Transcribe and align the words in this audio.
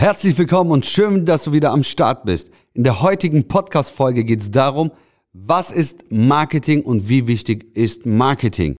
Herzlich 0.00 0.38
willkommen 0.38 0.70
und 0.70 0.86
schön, 0.86 1.26
dass 1.26 1.42
du 1.42 1.52
wieder 1.52 1.72
am 1.72 1.82
Start 1.82 2.24
bist. 2.24 2.52
In 2.72 2.84
der 2.84 3.02
heutigen 3.02 3.48
Podcast-Folge 3.48 4.22
geht 4.22 4.40
es 4.40 4.52
darum, 4.52 4.92
was 5.32 5.72
ist 5.72 6.12
Marketing 6.12 6.82
und 6.82 7.08
wie 7.08 7.26
wichtig 7.26 7.76
ist 7.76 8.06
Marketing. 8.06 8.76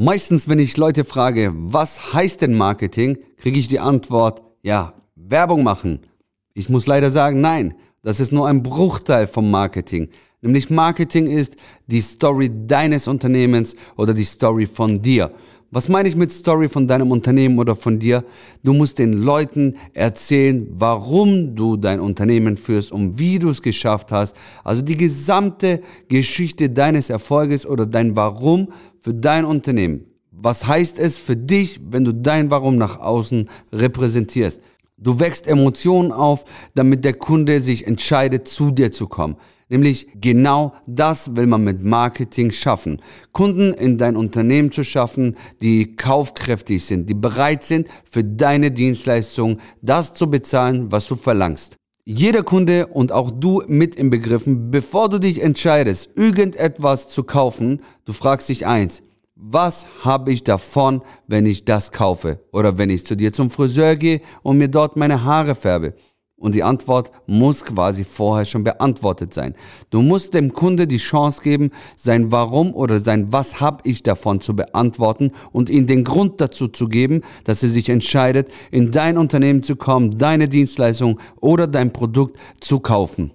Meistens, 0.00 0.48
wenn 0.48 0.60
ich 0.60 0.76
Leute 0.76 1.02
frage, 1.02 1.52
was 1.56 2.12
heißt 2.12 2.42
denn 2.42 2.54
Marketing, 2.54 3.18
kriege 3.36 3.58
ich 3.58 3.66
die 3.66 3.80
Antwort, 3.80 4.42
ja, 4.62 4.92
Werbung 5.16 5.64
machen. 5.64 6.06
Ich 6.54 6.68
muss 6.68 6.86
leider 6.86 7.10
sagen, 7.10 7.40
nein, 7.40 7.74
das 8.04 8.20
ist 8.20 8.30
nur 8.30 8.46
ein 8.46 8.62
Bruchteil 8.62 9.26
vom 9.26 9.50
Marketing. 9.50 10.10
Nämlich 10.40 10.70
Marketing 10.70 11.26
ist 11.26 11.56
die 11.88 12.00
Story 12.00 12.48
deines 12.48 13.08
Unternehmens 13.08 13.74
oder 13.96 14.14
die 14.14 14.22
Story 14.22 14.66
von 14.66 15.02
dir. 15.02 15.32
Was 15.70 15.90
meine 15.90 16.08
ich 16.08 16.16
mit 16.16 16.32
Story 16.32 16.70
von 16.70 16.88
deinem 16.88 17.10
Unternehmen 17.10 17.58
oder 17.58 17.76
von 17.76 17.98
dir? 17.98 18.24
Du 18.62 18.72
musst 18.72 18.98
den 18.98 19.12
Leuten 19.12 19.74
erzählen, 19.92 20.66
warum 20.70 21.56
du 21.56 21.76
dein 21.76 22.00
Unternehmen 22.00 22.56
führst 22.56 22.90
und 22.90 23.18
wie 23.18 23.38
du 23.38 23.50
es 23.50 23.60
geschafft 23.60 24.10
hast. 24.10 24.34
Also 24.64 24.80
die 24.80 24.96
gesamte 24.96 25.82
Geschichte 26.08 26.70
deines 26.70 27.10
Erfolges 27.10 27.66
oder 27.66 27.84
dein 27.84 28.16
Warum 28.16 28.68
für 29.00 29.14
dein 29.14 29.44
Unternehmen. 29.44 30.06
Was 30.30 30.66
heißt 30.66 30.98
es 30.98 31.18
für 31.18 31.36
dich, 31.36 31.80
wenn 31.90 32.04
du 32.04 32.12
dein 32.12 32.50
Warum 32.50 32.76
nach 32.76 33.00
außen 33.00 33.48
repräsentierst? 33.72 34.60
Du 34.96 35.20
wächst 35.20 35.46
Emotionen 35.46 36.12
auf, 36.12 36.44
damit 36.74 37.04
der 37.04 37.14
Kunde 37.14 37.60
sich 37.60 37.86
entscheidet, 37.86 38.48
zu 38.48 38.70
dir 38.70 38.92
zu 38.92 39.06
kommen. 39.06 39.36
Nämlich 39.68 40.08
genau 40.20 40.74
das 40.86 41.36
will 41.36 41.46
man 41.46 41.62
mit 41.62 41.84
Marketing 41.84 42.50
schaffen. 42.50 43.02
Kunden 43.32 43.74
in 43.74 43.98
dein 43.98 44.16
Unternehmen 44.16 44.72
zu 44.72 44.82
schaffen, 44.82 45.36
die 45.60 45.94
kaufkräftig 45.94 46.84
sind, 46.84 47.08
die 47.08 47.14
bereit 47.14 47.64
sind, 47.64 47.88
für 48.10 48.24
deine 48.24 48.70
Dienstleistung 48.70 49.58
das 49.82 50.14
zu 50.14 50.30
bezahlen, 50.30 50.90
was 50.90 51.06
du 51.06 51.16
verlangst. 51.16 51.76
Jeder 52.10 52.42
Kunde 52.42 52.86
und 52.86 53.12
auch 53.12 53.30
du 53.30 53.62
mit 53.66 53.94
im 53.94 54.08
Begriffen, 54.08 54.70
bevor 54.70 55.10
du 55.10 55.18
dich 55.18 55.42
entscheidest, 55.42 56.16
irgendetwas 56.16 57.06
zu 57.10 57.22
kaufen, 57.22 57.82
du 58.06 58.14
fragst 58.14 58.48
dich 58.48 58.66
eins, 58.66 59.02
was 59.34 59.86
habe 60.04 60.32
ich 60.32 60.42
davon, 60.42 61.02
wenn 61.26 61.44
ich 61.44 61.66
das 61.66 61.92
kaufe? 61.92 62.40
Oder 62.50 62.78
wenn 62.78 62.88
ich 62.88 63.04
zu 63.04 63.14
dir 63.14 63.34
zum 63.34 63.50
Friseur 63.50 63.94
gehe 63.96 64.22
und 64.42 64.56
mir 64.56 64.68
dort 64.68 64.96
meine 64.96 65.22
Haare 65.22 65.54
färbe? 65.54 65.92
Und 66.38 66.54
die 66.54 66.62
Antwort 66.62 67.10
muss 67.26 67.64
quasi 67.64 68.04
vorher 68.04 68.44
schon 68.44 68.62
beantwortet 68.62 69.34
sein. 69.34 69.54
Du 69.90 70.02
musst 70.02 70.34
dem 70.34 70.52
Kunde 70.52 70.86
die 70.86 70.98
Chance 70.98 71.42
geben, 71.42 71.70
sein 71.96 72.30
Warum 72.30 72.74
oder 72.74 73.00
sein 73.00 73.32
Was 73.32 73.60
hab 73.60 73.84
ich 73.84 74.04
davon 74.04 74.40
zu 74.40 74.54
beantworten 74.54 75.32
und 75.50 75.68
ihm 75.68 75.88
den 75.88 76.04
Grund 76.04 76.40
dazu 76.40 76.68
zu 76.68 76.86
geben, 76.86 77.22
dass 77.42 77.64
er 77.64 77.68
sich 77.68 77.88
entscheidet, 77.88 78.48
in 78.70 78.92
dein 78.92 79.18
Unternehmen 79.18 79.64
zu 79.64 79.74
kommen, 79.74 80.16
deine 80.16 80.48
Dienstleistung 80.48 81.18
oder 81.40 81.66
dein 81.66 81.92
Produkt 81.92 82.36
zu 82.60 82.78
kaufen. 82.78 83.32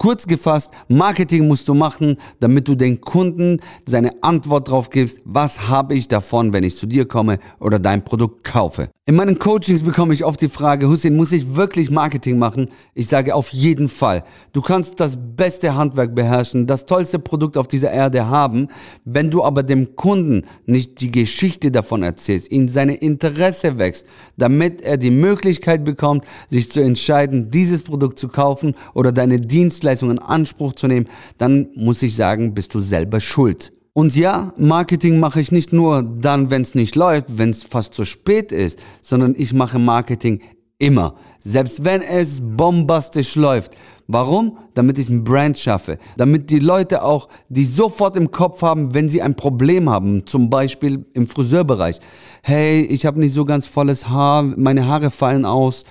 Kurz 0.00 0.26
gefasst, 0.26 0.72
Marketing 0.88 1.46
musst 1.46 1.68
du 1.68 1.74
machen, 1.74 2.16
damit 2.40 2.66
du 2.66 2.74
den 2.74 3.02
Kunden 3.02 3.60
seine 3.84 4.22
Antwort 4.22 4.70
drauf 4.70 4.88
gibst, 4.88 5.20
was 5.26 5.68
habe 5.68 5.94
ich 5.94 6.08
davon, 6.08 6.54
wenn 6.54 6.64
ich 6.64 6.78
zu 6.78 6.86
dir 6.86 7.06
komme 7.06 7.38
oder 7.58 7.78
dein 7.78 8.02
Produkt 8.02 8.42
kaufe. 8.42 8.88
In 9.04 9.16
meinen 9.16 9.38
Coachings 9.38 9.82
bekomme 9.82 10.14
ich 10.14 10.24
oft 10.24 10.40
die 10.40 10.48
Frage, 10.48 10.88
Hussein, 10.88 11.16
muss 11.16 11.32
ich 11.32 11.54
wirklich 11.54 11.90
Marketing 11.90 12.38
machen? 12.38 12.68
Ich 12.94 13.08
sage 13.08 13.34
auf 13.34 13.50
jeden 13.50 13.88
Fall. 13.88 14.24
Du 14.52 14.62
kannst 14.62 15.00
das 15.00 15.18
beste 15.20 15.74
Handwerk 15.74 16.14
beherrschen, 16.14 16.66
das 16.66 16.86
tollste 16.86 17.18
Produkt 17.18 17.58
auf 17.58 17.68
dieser 17.68 17.90
Erde 17.90 18.28
haben, 18.28 18.68
wenn 19.04 19.30
du 19.30 19.42
aber 19.42 19.64
dem 19.64 19.96
Kunden 19.96 20.46
nicht 20.64 21.00
die 21.00 21.10
Geschichte 21.10 21.70
davon 21.70 22.02
erzählst, 22.04 22.50
ihn 22.52 22.68
seine 22.68 22.94
Interesse 22.94 23.78
wächst, 23.78 24.06
damit 24.38 24.80
er 24.80 24.96
die 24.96 25.10
Möglichkeit 25.10 25.84
bekommt, 25.84 26.24
sich 26.48 26.70
zu 26.70 26.80
entscheiden, 26.80 27.50
dieses 27.50 27.82
Produkt 27.82 28.18
zu 28.18 28.28
kaufen 28.28 28.74
oder 28.94 29.12
deine 29.12 29.40
Dienstleistung 29.40 29.89
Dienstleistung 29.90 30.10
in 30.10 30.18
Anspruch 30.18 30.74
zu 30.74 30.86
nehmen, 30.86 31.08
dann 31.38 31.68
muss 31.74 32.02
ich 32.02 32.16
sagen, 32.16 32.54
bist 32.54 32.74
du 32.74 32.80
selber 32.80 33.20
schuld. 33.20 33.72
Und 33.92 34.14
ja, 34.14 34.52
Marketing 34.56 35.18
mache 35.18 35.40
ich 35.40 35.50
nicht 35.50 35.72
nur 35.72 36.02
dann, 36.02 36.50
wenn 36.50 36.62
es 36.62 36.74
nicht 36.74 36.94
läuft, 36.94 37.38
wenn 37.38 37.50
es 37.50 37.64
fast 37.64 37.94
zu 37.94 38.04
spät 38.04 38.52
ist, 38.52 38.78
sondern 39.02 39.34
ich 39.36 39.52
mache 39.52 39.78
Marketing 39.78 40.40
immer. 40.78 41.16
Selbst 41.40 41.84
wenn 41.84 42.00
es 42.00 42.40
bombastisch 42.40 43.34
läuft. 43.34 43.76
Warum? 44.06 44.58
Damit 44.74 44.98
ich 44.98 45.08
ein 45.08 45.24
Brand 45.24 45.58
schaffe. 45.58 45.98
Damit 46.16 46.50
die 46.50 46.58
Leute 46.58 47.02
auch, 47.02 47.28
die 47.48 47.64
sofort 47.64 48.16
im 48.16 48.30
Kopf 48.30 48.62
haben, 48.62 48.94
wenn 48.94 49.08
sie 49.08 49.22
ein 49.22 49.34
Problem 49.34 49.90
haben, 49.90 50.26
zum 50.26 50.50
Beispiel 50.50 51.04
im 51.12 51.26
Friseurbereich. 51.26 51.98
Hey, 52.42 52.82
ich 52.82 53.06
habe 53.06 53.20
nicht 53.20 53.34
so 53.34 53.44
ganz 53.44 53.66
volles 53.66 54.08
Haar, 54.08 54.42
meine 54.42 54.86
Haare 54.86 55.10
fallen 55.10 55.44
aus. 55.44 55.84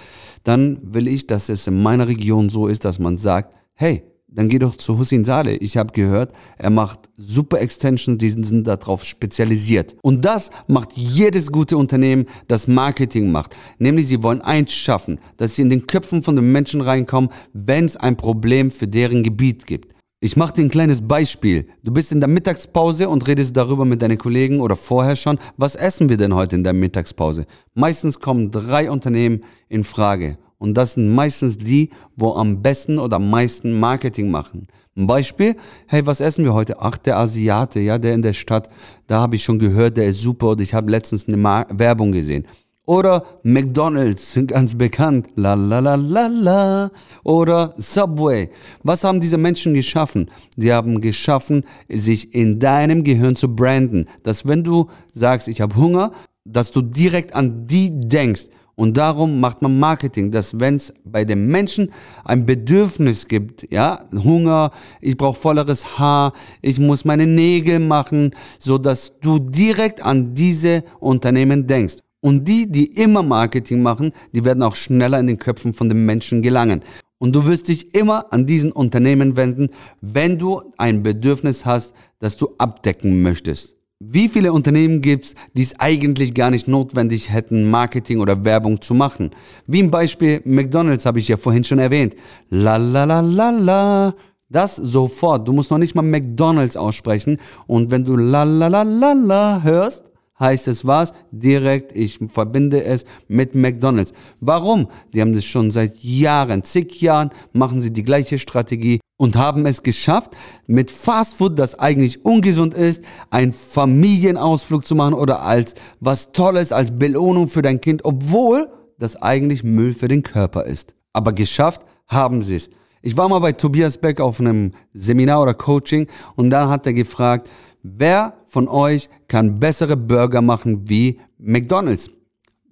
Dann 0.44 0.80
will 0.82 1.08
ich, 1.08 1.28
dass 1.28 1.50
es 1.50 1.68
in 1.68 1.82
meiner 1.82 2.08
Region 2.08 2.50
so 2.50 2.68
ist, 2.68 2.86
dass 2.86 2.98
man 2.98 3.18
sagt, 3.18 3.59
hey, 3.80 4.04
dann 4.28 4.50
geh 4.50 4.60
doch 4.60 4.76
zu 4.76 5.00
Hussein 5.00 5.24
Saleh. 5.24 5.56
Ich 5.56 5.78
habe 5.78 5.94
gehört, 5.94 6.34
er 6.58 6.70
macht 6.70 7.10
super 7.16 7.62
Extensions, 7.62 8.18
die 8.18 8.30
sind 8.30 8.68
darauf 8.68 9.06
spezialisiert. 9.06 9.96
Und 10.04 10.26
das 10.26 10.52
macht 10.68 10.98
jedes 10.98 11.50
gute 11.50 11.78
Unternehmen, 11.78 12.26
das 12.50 12.68
Marketing 12.68 13.32
macht. 13.32 13.56
Nämlich 13.80 14.08
sie 14.08 14.22
wollen 14.22 14.42
eins 14.42 14.74
schaffen, 14.74 15.20
dass 15.38 15.56
sie 15.56 15.62
in 15.62 15.70
den 15.70 15.88
Köpfen 15.88 16.22
von 16.22 16.36
den 16.36 16.52
Menschen 16.52 16.82
reinkommen, 16.82 17.32
wenn 17.54 17.86
es 17.86 17.96
ein 17.96 18.18
Problem 18.18 18.70
für 18.70 18.88
deren 18.88 19.24
Gebiet 19.24 19.66
gibt. 19.66 19.96
Ich 20.20 20.36
mache 20.36 20.56
dir 20.56 20.64
ein 20.64 20.70
kleines 20.70 21.08
Beispiel. 21.08 21.70
Du 21.82 21.94
bist 21.94 22.12
in 22.12 22.20
der 22.20 22.28
Mittagspause 22.28 23.08
und 23.08 23.26
redest 23.26 23.56
darüber 23.56 23.86
mit 23.86 24.02
deinen 24.02 24.18
Kollegen 24.18 24.60
oder 24.60 24.76
vorher 24.76 25.16
schon, 25.16 25.40
was 25.56 25.78
essen 25.78 26.10
wir 26.10 26.18
denn 26.18 26.36
heute 26.36 26.58
in 26.58 26.66
der 26.66 26.74
Mittagspause? 26.74 27.46
Meistens 27.74 28.20
kommen 28.20 28.52
drei 28.52 28.92
Unternehmen 28.92 29.46
in 29.70 29.86
Frage 29.86 30.38
und 30.60 30.76
das 30.76 30.94
sind 30.94 31.10
meistens 31.10 31.58
die, 31.58 31.90
wo 32.16 32.34
am 32.34 32.62
besten 32.62 33.00
oder 33.00 33.16
am 33.16 33.30
meisten 33.30 33.80
Marketing 33.80 34.30
machen. 34.30 34.68
Ein 34.96 35.08
Beispiel, 35.08 35.56
hey, 35.88 36.06
was 36.06 36.20
essen 36.20 36.44
wir 36.44 36.54
heute? 36.54 36.82
Ach, 36.82 36.98
der 36.98 37.18
Asiate, 37.18 37.80
ja, 37.80 37.98
der 37.98 38.14
in 38.14 38.22
der 38.22 38.34
Stadt, 38.34 38.70
da 39.08 39.22
habe 39.22 39.38
ich 39.38 39.44
schon 39.44 39.58
gehört, 39.58 39.96
der 39.98 40.06
ist 40.06 40.22
super 40.22 40.50
und 40.50 40.62
ich 40.62 40.74
habe 40.74 40.92
letztens 40.92 41.28
eine 41.28 41.38
Mar 41.38 41.66
Werbung 41.72 42.12
gesehen. 42.12 42.46
Oder 42.86 43.24
McDonald's, 43.44 44.34
sind 44.34 44.48
ganz 44.52 44.76
bekannt, 44.76 45.28
la 45.36 45.54
la 45.54 45.80
la 45.80 45.94
la 45.96 46.26
la. 46.26 46.92
Oder 47.24 47.76
Subway. 47.78 48.50
Was 48.84 49.04
haben 49.04 49.22
diese 49.22 49.38
Menschen 49.38 49.76
geschaffen? 49.76 50.30
Sie 50.58 50.74
haben 50.74 51.00
geschaffen, 51.00 51.64
sich 51.88 52.34
in 52.34 52.60
deinem 52.60 53.04
Gehirn 53.04 53.36
zu 53.36 53.56
branden. 53.56 54.08
Dass 54.24 54.48
wenn 54.48 54.64
du 54.64 54.90
sagst, 55.14 55.48
ich 55.48 55.62
habe 55.62 55.76
Hunger, 55.76 56.12
dass 56.46 56.72
du 56.72 56.82
direkt 56.82 57.36
an 57.36 57.68
die 57.68 57.92
denkst. 57.92 58.48
Und 58.80 58.96
darum 58.96 59.42
macht 59.42 59.62
man 59.62 59.78
Marketing, 59.78 60.32
dass 60.32 60.58
wenn 60.58 60.76
es 60.76 60.94
bei 61.04 61.26
den 61.26 61.48
Menschen 61.48 61.92
ein 62.24 62.46
Bedürfnis 62.46 63.28
gibt, 63.28 63.70
ja, 63.74 64.06
Hunger, 64.14 64.72
ich 65.02 65.18
brauche 65.18 65.38
volleres 65.38 66.00
Haar, 66.00 66.32
ich 66.62 66.80
muss 66.80 67.04
meine 67.04 67.28
Nägel 67.28 67.80
machen, 67.80 68.34
so 68.58 68.78
dass 68.78 69.20
du 69.20 69.38
direkt 69.38 70.02
an 70.02 70.34
diese 70.34 70.86
Unternehmen 71.02 71.68
denkst. 71.68 71.98
Und 72.22 72.48
die, 72.48 72.72
die 72.72 72.86
immer 72.86 73.22
Marketing 73.22 73.82
machen, 73.82 74.14
die 74.32 74.46
werden 74.46 74.64
auch 74.64 74.78
schneller 74.78 75.20
in 75.20 75.28
den 75.28 75.40
Köpfen 75.40 75.74
von 75.74 75.90
den 75.90 76.06
Menschen 76.06 76.42
gelangen. 76.42 76.82
Und 77.18 77.36
du 77.36 77.46
wirst 77.48 77.68
dich 77.68 77.94
immer 77.94 78.32
an 78.32 78.46
diesen 78.46 78.72
Unternehmen 78.72 79.36
wenden, 79.36 79.72
wenn 80.00 80.38
du 80.38 80.62
ein 80.78 81.04
Bedürfnis 81.04 81.66
hast, 81.66 81.94
das 82.20 82.38
du 82.38 82.56
abdecken 82.58 83.24
möchtest. 83.24 83.79
Wie 84.02 84.30
viele 84.30 84.54
Unternehmen 84.54 85.02
gibt 85.02 85.26
es, 85.26 85.34
die 85.54 85.62
es 85.62 85.78
eigentlich 85.78 86.34
gar 86.34 86.52
nicht 86.52 86.70
notwendig 86.70 87.34
hätten, 87.34 87.70
Marketing 87.70 88.22
oder 88.22 88.46
Werbung 88.46 88.82
zu 88.82 88.94
machen? 88.94 89.32
Wie 89.68 89.82
im 89.82 89.92
Beispiel 89.92 90.42
McDonald's 90.46 91.06
habe 91.06 91.20
ich 91.20 91.28
ja 91.28 91.36
vorhin 91.36 91.66
schon 91.66 91.80
erwähnt. 91.80 92.16
La 92.50 92.78
la 92.78 93.04
la 93.04 93.20
la 93.20 93.50
la. 93.50 94.16
Das 94.48 94.78
sofort. 94.78 95.46
Du 95.46 95.52
musst 95.52 95.70
noch 95.70 95.78
nicht 95.78 95.96
mal 95.96 96.02
McDonald's 96.02 96.78
aussprechen. 96.78 97.40
Und 97.68 97.92
wenn 97.92 98.06
du 98.06 98.16
la 98.16 98.44
la 98.44 98.68
la 98.68 98.84
la 98.84 99.12
la 99.12 99.62
hörst, 99.64 100.06
heißt 100.40 100.70
es 100.70 100.88
was? 100.88 101.12
Direkt, 101.32 101.94
ich 101.94 102.20
verbinde 102.30 102.82
es 102.82 103.04
mit 103.28 103.54
McDonald's. 103.54 104.14
Warum? 104.40 104.88
Die 105.14 105.20
haben 105.20 105.36
das 105.36 105.44
schon 105.44 105.72
seit 105.72 106.00
Jahren, 106.00 106.64
zig 106.64 107.02
Jahren, 107.02 107.32
machen 107.52 107.82
sie 107.82 107.92
die 107.92 108.04
gleiche 108.04 108.40
Strategie 108.40 109.02
und 109.20 109.36
haben 109.36 109.66
es 109.66 109.84
geschafft, 109.84 110.32
mit 110.66 110.90
Fastfood, 110.90 111.60
das 111.60 111.78
eigentlich 111.78 112.24
ungesund 112.24 112.74
ist, 112.74 113.04
einen 113.30 113.52
Familienausflug 113.52 114.88
zu 114.88 114.96
machen 114.96 115.14
oder 115.14 115.44
als 115.44 115.76
was 116.00 116.32
Tolles, 116.32 116.72
als 116.72 116.98
Belohnung 116.98 117.50
für 117.50 117.62
dein 117.62 117.82
Kind, 117.82 118.06
obwohl 118.06 118.70
das 118.98 119.22
eigentlich 119.22 119.62
Müll 119.62 119.94
für 119.94 120.08
den 120.08 120.24
Körper 120.24 120.64
ist. 120.64 120.96
Aber 121.12 121.34
geschafft 121.34 121.82
haben 122.08 122.42
sie 122.44 122.56
es. 122.56 122.70
Ich 123.02 123.18
war 123.18 123.28
mal 123.28 123.40
bei 123.40 123.52
Tobias 123.52 123.98
Beck 123.98 124.22
auf 124.22 124.40
einem 124.40 124.72
Seminar 124.94 125.42
oder 125.42 125.54
Coaching 125.54 126.08
und 126.38 126.50
da 126.50 126.70
hat 126.70 126.88
er 126.88 126.94
gefragt, 126.94 127.50
wer 127.84 128.36
von 128.48 128.70
euch 128.70 129.10
kann 129.28 129.60
bessere 129.60 129.98
Burger 129.98 130.42
machen 130.42 130.88
wie 130.88 131.20
McDonald's? 131.38 132.10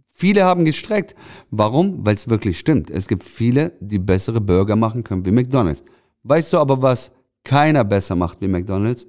Viele 0.09 0.45
haben 0.45 0.63
gestreckt. 0.63 1.13
Warum? 1.51 2.05
Weil 2.05 2.15
es 2.15 2.29
wirklich 2.29 2.57
stimmt. 2.57 2.89
Es 2.89 3.07
gibt 3.07 3.23
viele, 3.23 3.73
die 3.81 4.00
bessere 4.00 4.39
Burger 4.39 4.77
machen 4.77 5.03
können 5.03 5.25
wie 5.25 5.31
McDonald's. 5.31 5.83
Weißt 6.27 6.51
du 6.51 6.57
aber, 6.57 6.81
was 6.81 7.12
keiner 7.45 7.85
besser 7.85 8.15
macht 8.15 8.41
wie 8.41 8.50
McDonald's? 8.50 9.07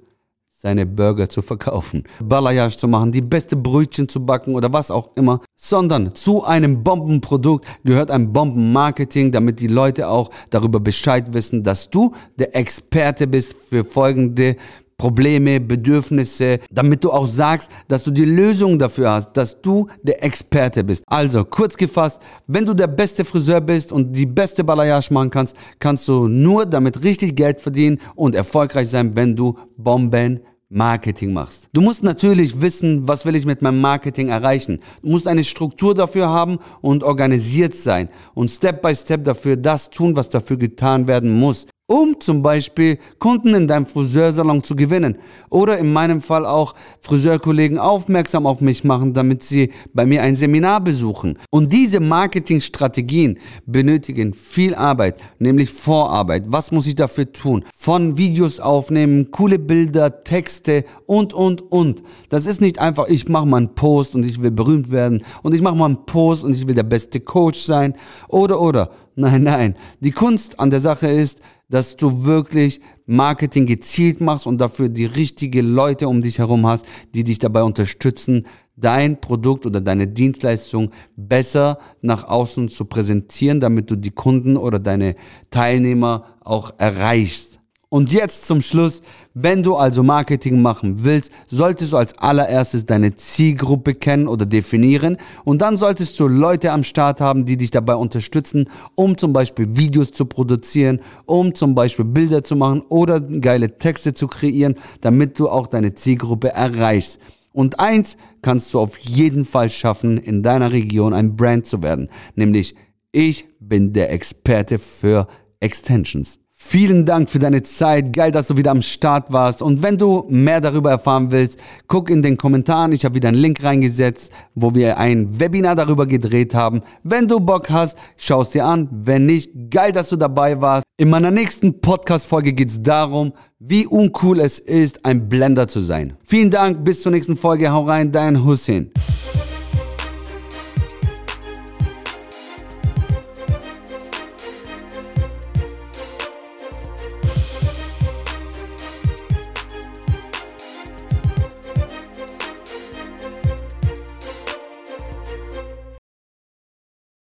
seine 0.61 0.85
Burger 0.85 1.29
zu 1.29 1.41
verkaufen, 1.41 2.03
Balayage 2.19 2.75
zu 2.75 2.89
machen, 2.89 3.13
die 3.13 3.21
beste 3.21 3.55
Brötchen 3.55 4.09
zu 4.09 4.25
backen 4.25 4.55
oder 4.55 4.73
was 4.73 4.91
auch 4.91 5.15
immer, 5.15 5.39
sondern 5.55 6.13
zu 6.15 6.43
einem 6.43 6.83
Bombenprodukt 6.83 7.65
gehört 7.85 8.11
ein 8.11 8.33
Bombenmarketing, 8.33 9.31
damit 9.31 9.61
die 9.61 9.67
Leute 9.67 10.09
auch 10.09 10.31
darüber 10.49 10.81
Bescheid 10.81 11.33
wissen, 11.33 11.63
dass 11.63 11.89
du 11.89 12.13
der 12.37 12.57
Experte 12.57 13.25
bist 13.25 13.53
für 13.53 13.85
folgende 13.85 14.57
Probleme, 14.99 15.59
Bedürfnisse, 15.61 16.59
damit 16.69 17.03
du 17.03 17.11
auch 17.11 17.25
sagst, 17.25 17.71
dass 17.87 18.03
du 18.03 18.11
die 18.11 18.25
Lösung 18.25 18.77
dafür 18.77 19.11
hast, 19.11 19.31
dass 19.33 19.59
du 19.59 19.87
der 20.03 20.23
Experte 20.23 20.83
bist. 20.83 21.03
Also, 21.07 21.45
kurz 21.45 21.77
gefasst, 21.77 22.21
wenn 22.47 22.65
du 22.65 22.73
der 22.73 22.87
beste 22.87 23.23
Friseur 23.25 23.61
bist 23.61 23.91
und 23.91 24.11
die 24.15 24.25
beste 24.25 24.63
Balayage 24.63 25.11
machen 25.13 25.29
kannst, 25.29 25.55
kannst 25.79 26.07
du 26.07 26.27
nur 26.27 26.65
damit 26.65 27.01
richtig 27.03 27.35
Geld 27.35 27.61
verdienen 27.61 27.99
und 28.15 28.35
erfolgreich 28.35 28.89
sein, 28.89 29.15
wenn 29.15 29.35
du 29.35 29.57
Bomben 29.77 30.41
Marketing 30.71 31.33
machst. 31.33 31.67
Du 31.73 31.81
musst 31.81 32.03
natürlich 32.03 32.61
wissen, 32.61 33.07
was 33.07 33.25
will 33.25 33.35
ich 33.35 33.45
mit 33.45 33.63
meinem 33.63 33.81
Marketing 33.81 34.27
erreichen. 34.27 34.81
Du 35.01 35.09
musst 35.09 35.27
eine 35.27 35.43
Struktur 35.43 35.95
dafür 35.95 36.29
haben 36.29 36.59
und 36.81 37.03
organisiert 37.03 37.73
sein 37.73 38.09
und 38.35 38.51
Step 38.51 38.83
by 38.83 38.93
Step 38.93 39.23
dafür 39.23 39.57
das 39.57 39.89
tun, 39.89 40.15
was 40.15 40.29
dafür 40.29 40.57
getan 40.57 41.07
werden 41.07 41.39
muss 41.39 41.65
um 41.89 42.19
zum 42.19 42.43
Beispiel 42.43 42.99
Kunden 43.17 43.55
in 43.55 43.67
deinem 43.67 43.87
Friseursalon 43.87 44.63
zu 44.63 44.75
gewinnen. 44.75 45.17
Oder 45.49 45.79
in 45.79 45.91
meinem 45.91 46.21
Fall 46.21 46.45
auch 46.45 46.75
Friseurkollegen 47.01 47.79
aufmerksam 47.79 48.45
auf 48.45 48.61
mich 48.61 48.83
machen, 48.83 49.13
damit 49.13 49.41
sie 49.41 49.71
bei 49.93 50.05
mir 50.05 50.21
ein 50.21 50.35
Seminar 50.35 50.81
besuchen. 50.81 51.39
Und 51.49 51.73
diese 51.73 51.99
Marketingstrategien 51.99 53.39
benötigen 53.65 54.35
viel 54.35 54.75
Arbeit, 54.75 55.19
nämlich 55.39 55.71
Vorarbeit. 55.71 56.43
Was 56.47 56.71
muss 56.71 56.85
ich 56.85 56.93
dafür 56.93 57.31
tun? 57.31 57.65
Von 57.75 58.17
Videos 58.17 58.59
aufnehmen, 58.59 59.31
coole 59.31 59.57
Bilder, 59.57 60.23
Texte 60.23 60.85
und, 61.07 61.33
und, 61.33 61.71
und. 61.71 62.03
Das 62.29 62.45
ist 62.45 62.61
nicht 62.61 62.77
einfach, 62.77 63.07
ich 63.07 63.27
mache 63.27 63.47
mal 63.47 63.57
einen 63.57 63.73
Post 63.73 64.13
und 64.13 64.27
ich 64.27 64.39
will 64.43 64.51
berühmt 64.51 64.91
werden 64.91 65.23
und 65.41 65.55
ich 65.55 65.61
mache 65.61 65.75
mal 65.75 65.85
einen 65.85 66.05
Post 66.05 66.43
und 66.43 66.53
ich 66.53 66.67
will 66.67 66.75
der 66.75 66.83
beste 66.83 67.19
Coach 67.19 67.59
sein. 67.59 67.95
Oder, 68.27 68.61
oder. 68.61 68.91
Nein, 69.19 69.43
nein. 69.43 69.75
Die 69.99 70.11
Kunst 70.11 70.61
an 70.61 70.69
der 70.69 70.79
Sache 70.79 71.07
ist, 71.07 71.41
dass 71.67 71.97
du 71.97 72.23
wirklich 72.23 72.79
Marketing 73.05 73.65
gezielt 73.65 74.21
machst 74.21 74.47
und 74.47 74.59
dafür 74.59 74.87
die 74.87 75.03
richtigen 75.03 75.73
Leute 75.73 76.07
um 76.07 76.21
dich 76.21 76.39
herum 76.39 76.65
hast, 76.65 76.85
die 77.13 77.25
dich 77.25 77.37
dabei 77.37 77.63
unterstützen, 77.63 78.47
dein 78.77 79.19
Produkt 79.19 79.65
oder 79.65 79.81
deine 79.81 80.07
Dienstleistung 80.07 80.91
besser 81.17 81.79
nach 82.01 82.29
außen 82.29 82.69
zu 82.69 82.85
präsentieren, 82.85 83.59
damit 83.59 83.91
du 83.91 83.97
die 83.97 84.11
Kunden 84.11 84.55
oder 84.55 84.79
deine 84.79 85.15
Teilnehmer 85.51 86.37
auch 86.39 86.71
erreichst. 86.77 87.58
Und 87.91 88.11
jetzt 88.11 88.45
zum 88.45 88.61
Schluss, 88.61 89.01
wenn 89.33 89.63
du 89.63 89.75
also 89.75 90.03
Marketing 90.03 90.61
machen 90.61 91.03
willst, 91.03 91.31
solltest 91.47 91.91
du 91.91 91.97
als 91.97 92.15
allererstes 92.19 92.85
deine 92.85 93.15
Zielgruppe 93.15 93.95
kennen 93.95 94.27
oder 94.27 94.45
definieren 94.45 95.17
und 95.43 95.63
dann 95.63 95.75
solltest 95.75 96.19
du 96.19 96.27
Leute 96.27 96.71
am 96.71 96.83
Start 96.83 97.19
haben, 97.19 97.45
die 97.45 97.57
dich 97.57 97.71
dabei 97.71 97.95
unterstützen, 97.95 98.69
um 98.93 99.17
zum 99.17 99.33
Beispiel 99.33 99.75
Videos 99.75 100.11
zu 100.11 100.25
produzieren, 100.25 100.99
um 101.25 101.55
zum 101.55 101.73
Beispiel 101.73 102.05
Bilder 102.05 102.43
zu 102.43 102.55
machen 102.55 102.83
oder 102.89 103.19
geile 103.19 103.79
Texte 103.79 104.13
zu 104.13 104.27
kreieren, 104.27 104.75
damit 105.01 105.39
du 105.39 105.49
auch 105.49 105.65
deine 105.65 105.95
Zielgruppe 105.95 106.49
erreichst. 106.49 107.19
Und 107.53 107.79
eins 107.79 108.17
kannst 108.43 108.71
du 108.71 108.79
auf 108.79 108.99
jeden 108.99 109.45
Fall 109.45 109.69
schaffen, 109.69 110.19
in 110.19 110.43
deiner 110.43 110.71
Region 110.71 111.11
ein 111.11 111.35
Brand 111.35 111.65
zu 111.65 111.81
werden, 111.81 112.07
nämlich 112.35 112.75
ich 113.11 113.47
bin 113.59 113.93
der 113.93 114.11
Experte 114.11 114.77
für 114.77 115.27
Extensions. 115.59 116.39
Vielen 116.61 117.05
Dank 117.05 117.29
für 117.29 117.39
deine 117.39 117.63
Zeit. 117.63 118.11
Geil, 118.13 118.33
dass 118.33 118.47
du 118.47 118.57
wieder 118.57 118.71
am 118.71 118.81
Start 118.81 119.31
warst. 119.31 119.61
Und 119.61 119.81
wenn 119.81 119.97
du 119.97 120.25
mehr 120.27 120.59
darüber 120.59 120.91
erfahren 120.91 121.31
willst, 121.31 121.57
guck 121.87 122.09
in 122.09 122.21
den 122.21 122.35
Kommentaren. 122.35 122.91
Ich 122.91 123.05
habe 123.05 123.15
wieder 123.15 123.29
einen 123.29 123.37
Link 123.37 123.63
reingesetzt, 123.63 124.31
wo 124.55 124.75
wir 124.75 124.97
ein 124.97 125.39
Webinar 125.39 125.75
darüber 125.75 126.05
gedreht 126.05 126.53
haben. 126.53 126.81
Wenn 127.01 127.27
du 127.27 127.39
Bock 127.39 127.69
hast, 127.69 127.97
schau 128.17 128.41
es 128.41 128.49
dir 128.49 128.65
an. 128.65 128.89
Wenn 128.91 129.25
nicht, 129.25 129.71
geil, 129.71 129.93
dass 129.93 130.09
du 130.09 130.17
dabei 130.17 130.59
warst. 130.59 130.83
In 130.97 131.09
meiner 131.09 131.31
nächsten 131.31 131.79
Podcast-Folge 131.79 132.51
geht 132.51 132.69
es 132.69 132.83
darum, 132.83 133.31
wie 133.59 133.87
uncool 133.87 134.41
es 134.41 134.59
ist, 134.59 135.05
ein 135.05 135.29
Blender 135.29 135.69
zu 135.69 135.79
sein. 135.79 136.17
Vielen 136.23 136.51
Dank. 136.51 136.83
Bis 136.83 137.01
zur 137.01 137.13
nächsten 137.13 137.37
Folge. 137.37 137.71
Hau 137.71 137.83
rein, 137.83 138.11
dein 138.11 138.43
Hussein. 138.43 138.91